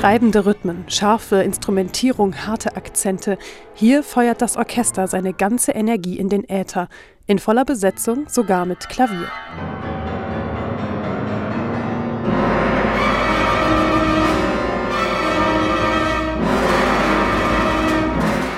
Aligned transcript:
Treibende 0.00 0.46
Rhythmen, 0.46 0.84
scharfe 0.86 1.42
Instrumentierung, 1.42 2.46
harte 2.46 2.76
Akzente. 2.76 3.36
Hier 3.74 4.04
feuert 4.04 4.40
das 4.40 4.56
Orchester 4.56 5.08
seine 5.08 5.32
ganze 5.32 5.72
Energie 5.72 6.16
in 6.16 6.28
den 6.28 6.48
Äther, 6.48 6.88
in 7.26 7.40
voller 7.40 7.64
Besetzung, 7.64 8.28
sogar 8.28 8.64
mit 8.64 8.88
Klavier. 8.88 9.26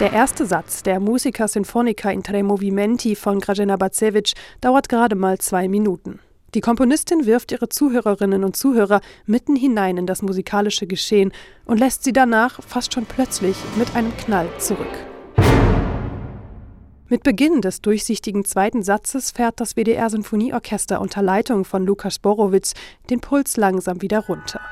Der 0.00 0.14
erste 0.14 0.46
Satz 0.46 0.82
der 0.82 1.00
Musica 1.00 1.48
Sinfonica 1.48 2.10
in 2.10 2.22
Tre 2.22 2.42
Movimenti 2.42 3.14
von 3.14 3.40
Grażyna 3.40 3.76
Bacewicz 3.76 4.32
dauert 4.62 4.88
gerade 4.88 5.16
mal 5.16 5.36
zwei 5.36 5.68
Minuten. 5.68 6.18
Die 6.56 6.62
Komponistin 6.62 7.26
wirft 7.26 7.52
ihre 7.52 7.68
Zuhörerinnen 7.68 8.42
und 8.42 8.56
Zuhörer 8.56 9.02
mitten 9.26 9.56
hinein 9.56 9.98
in 9.98 10.06
das 10.06 10.22
musikalische 10.22 10.86
Geschehen 10.86 11.32
und 11.66 11.78
lässt 11.78 12.02
sie 12.02 12.14
danach 12.14 12.62
fast 12.66 12.94
schon 12.94 13.04
plötzlich 13.04 13.58
mit 13.76 13.94
einem 13.94 14.16
Knall 14.16 14.48
zurück. 14.56 14.86
Mit 17.10 17.24
Beginn 17.24 17.60
des 17.60 17.82
durchsichtigen 17.82 18.46
zweiten 18.46 18.82
Satzes 18.82 19.32
fährt 19.32 19.60
das 19.60 19.76
WDR-Sinfonieorchester 19.76 21.02
unter 21.02 21.20
Leitung 21.20 21.66
von 21.66 21.84
Lukas 21.84 22.18
Borowitz 22.18 22.72
den 23.10 23.20
Puls 23.20 23.58
langsam 23.58 24.00
wieder 24.00 24.20
runter. 24.20 24.62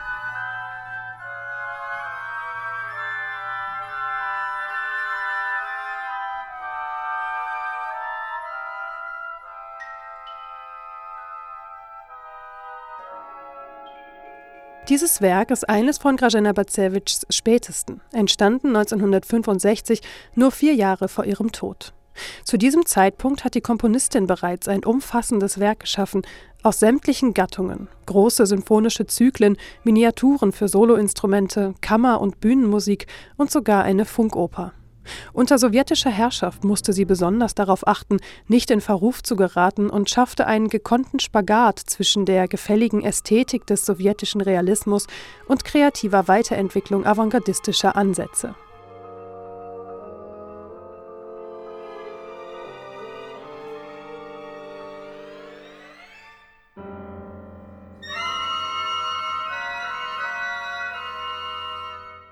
Dieses 14.91 15.23
Werk 15.23 15.51
ist 15.51 15.67
eines 15.67 15.97
von 15.97 16.19
Grażyna 16.19 16.53
Bacewicz 16.53 17.25
spätesten, 17.31 18.03
entstanden 18.13 18.77
1965, 18.77 20.03
nur 20.35 20.51
vier 20.51 20.75
Jahre 20.75 21.09
vor 21.09 21.25
ihrem 21.25 21.53
Tod. 21.53 21.95
Zu 22.45 22.59
diesem 22.59 22.85
Zeitpunkt 22.85 23.45
hat 23.45 23.55
die 23.55 23.63
Komponistin 23.63 24.27
bereits 24.27 24.69
ein 24.69 24.85
umfassendes 24.85 25.59
Werk 25.59 25.81
geschaffen, 25.81 26.21
aus 26.63 26.81
sämtlichen 26.81 27.33
Gattungen, 27.33 27.89
große 28.05 28.45
symphonische 28.45 29.07
Zyklen, 29.07 29.57
Miniaturen 29.85 30.53
für 30.53 30.69
Soloinstrumente, 30.69 31.73
Kammer- 31.81 32.21
und 32.21 32.41
Bühnenmusik 32.41 33.07
und 33.39 33.51
sogar 33.51 33.85
eine 33.85 34.05
Funkoper. 34.05 34.75
Unter 35.33 35.59
sowjetischer 35.59 36.11
Herrschaft 36.11 36.65
musste 36.65 36.93
sie 36.93 37.05
besonders 37.05 37.55
darauf 37.55 37.87
achten, 37.87 38.19
nicht 38.49 38.71
in 38.71 38.81
Verruf 38.81 39.23
zu 39.23 39.37
geraten 39.37 39.91
und 39.91 40.11
schaffte 40.11 40.47
einen 40.47 40.69
gekonnten 40.69 41.21
Spagat 41.21 41.79
zwischen 41.79 42.27
der 42.27 42.49
gefälligen 42.49 43.03
Ästhetik 43.03 43.67
des 43.67 43.85
sowjetischen 43.85 44.41
Realismus 44.41 45.07
und 45.47 45.65
kreativer 45.65 46.29
Weiterentwicklung 46.29 47.07
avantgardistischer 47.07 47.97
Ansätze. 47.97 48.55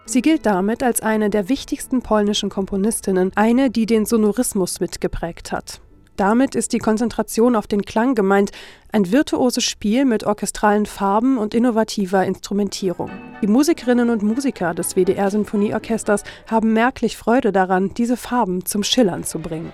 Sie 0.05 0.21
gilt 0.21 0.47
damit 0.47 0.83
als 0.83 1.01
eine 1.01 1.31
der 1.31 1.49
wichtigsten 1.49 2.03
polnischen 2.03 2.51
Komponistinnen, 2.51 3.33
eine, 3.37 3.71
die 3.71 3.87
den 3.87 4.05
Sonorismus 4.05 4.81
mitgeprägt 4.81 5.53
hat. 5.53 5.81
Damit 6.17 6.55
ist 6.55 6.73
die 6.73 6.79
Konzentration 6.79 7.57
auf 7.57 7.67
den 7.67 7.83
Klang 7.83 8.15
gemeint, 8.15 8.51
ein 8.93 9.11
virtuoses 9.11 9.65
Spiel 9.65 10.05
mit 10.05 10.25
orchestralen 10.25 10.85
Farben 10.85 11.39
und 11.39 11.55
innovativer 11.55 12.25
Instrumentierung. 12.27 13.11
Die 13.43 13.47
Musikerinnen 13.47 14.11
und 14.11 14.23
Musiker 14.23 14.75
des 14.75 14.95
WDR 14.95 15.31
Sinfonieorchesters 15.31 16.25
haben 16.51 16.75
merklich 16.75 17.17
Freude 17.17 17.51
daran, 17.51 17.95
diese 17.95 18.19
Farben 18.19 18.67
zum 18.67 18.83
Schillern 18.83 19.25
zu 19.25 19.39
bringen. 19.39 19.73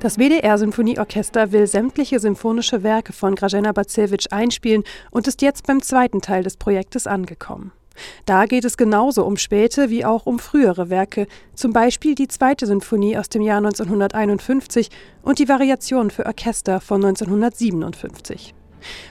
Das 0.00 0.16
WDR-Symphonieorchester 0.16 1.50
will 1.50 1.66
sämtliche 1.66 2.20
symphonische 2.20 2.84
Werke 2.84 3.12
von 3.12 3.34
Grażyna 3.34 3.72
Bacewicz 3.72 4.28
einspielen 4.28 4.84
und 5.10 5.26
ist 5.26 5.42
jetzt 5.42 5.66
beim 5.66 5.82
zweiten 5.82 6.20
Teil 6.20 6.44
des 6.44 6.56
Projektes 6.56 7.08
angekommen. 7.08 7.72
Da 8.24 8.46
geht 8.46 8.64
es 8.64 8.76
genauso 8.76 9.24
um 9.24 9.36
späte 9.36 9.90
wie 9.90 10.04
auch 10.04 10.24
um 10.24 10.38
frühere 10.38 10.88
Werke, 10.88 11.26
zum 11.54 11.72
Beispiel 11.72 12.14
die 12.14 12.28
zweite 12.28 12.64
Sinfonie 12.66 13.18
aus 13.18 13.28
dem 13.28 13.42
Jahr 13.42 13.58
1951 13.58 14.88
und 15.22 15.40
die 15.40 15.48
Variation 15.48 16.10
für 16.10 16.26
Orchester 16.26 16.80
von 16.80 17.04
1957. 17.04 18.54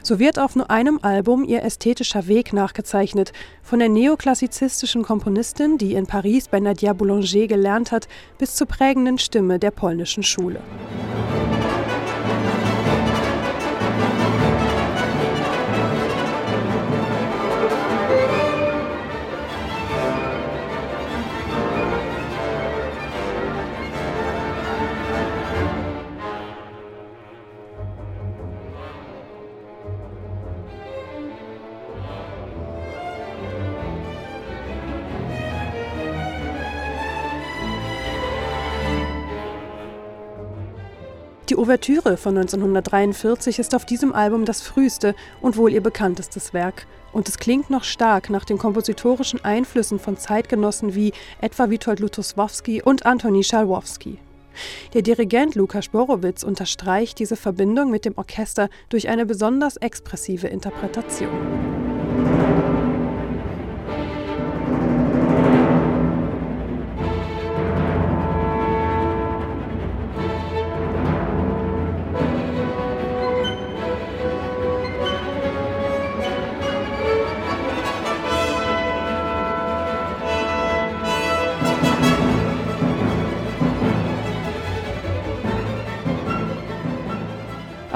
So 0.04 0.20
wird 0.20 0.40
auf 0.40 0.56
nur 0.56 0.70
einem 0.70 1.00
Album 1.02 1.44
ihr 1.44 1.64
ästhetischer 1.64 2.28
Weg 2.28 2.54
nachgezeichnet, 2.54 3.34
von 3.64 3.80
der 3.80 3.90
neoklassizistischen 3.90 5.04
Komponistin, 5.04 5.78
die 5.78 5.94
in 5.94 6.08
Paris 6.08 6.48
bei 6.48 6.60
Nadia 6.60 6.94
Boulanger 6.94 7.48
gelernt 7.48 7.92
hat, 7.92 8.08
bis 8.38 8.56
zur 8.56 8.68
prägenden 8.68 9.18
Stimme 9.18 9.60
der 9.60 9.72
polnischen 9.72 10.24
Schule. 10.24 10.62
Die 41.50 41.56
Ouvertüre 41.56 42.18
von 42.18 42.38
1943 42.38 43.60
ist 43.60 43.74
auf 43.74 43.86
diesem 43.86 44.12
Album 44.12 44.44
das 44.44 44.62
früheste 44.62 45.16
und 45.40 45.56
wohl 45.56 45.72
ihr 45.72 45.82
bekanntestes 45.82 46.54
Werk. 46.54 46.86
Und 47.14 47.30
es 47.30 47.38
klingt 47.38 47.70
noch 47.70 47.86
stark 47.86 48.30
nach 48.30 48.44
den 48.44 48.58
kompositorischen 48.58 49.46
Einflüssen 49.46 49.98
von 49.98 50.18
Zeitgenossen 50.18 50.94
wie 50.94 51.14
etwa 51.40 51.70
Witold 51.70 52.02
Lutosławski 52.02 52.82
und 52.82 53.06
Antoni 53.06 53.46
Schalwowski. 53.46 54.18
Der 54.94 55.04
Dirigent 55.04 55.56
Lukas 55.56 55.88
Borowitz 55.88 56.44
unterstreicht 56.44 57.18
diese 57.18 57.38
Verbindung 57.38 57.92
mit 57.92 58.04
dem 58.04 58.18
Orchester 58.18 58.68
durch 58.90 59.08
eine 59.08 59.26
besonders 59.26 59.78
expressive 59.78 60.48
Interpretation. 60.48 61.87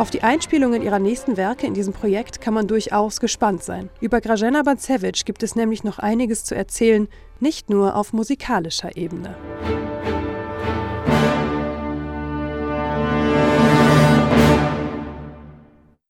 Auf 0.01 0.09
die 0.09 0.23
Einspielungen 0.23 0.81
ihrer 0.81 0.97
nächsten 0.97 1.37
Werke 1.37 1.67
in 1.67 1.75
diesem 1.75 1.93
Projekt 1.93 2.41
kann 2.41 2.55
man 2.55 2.65
durchaus 2.65 3.19
gespannt 3.19 3.61
sein. 3.63 3.91
Über 3.99 4.19
Grażyna 4.19 4.63
Bancewicz 4.63 5.25
gibt 5.25 5.43
es 5.43 5.55
nämlich 5.55 5.83
noch 5.83 5.99
einiges 5.99 6.43
zu 6.43 6.55
erzählen, 6.55 7.07
nicht 7.39 7.69
nur 7.69 7.95
auf 7.95 8.11
musikalischer 8.11 8.97
Ebene. 8.97 9.35